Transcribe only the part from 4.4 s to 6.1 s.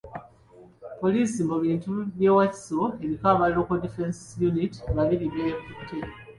Unit babiri b'ekutte.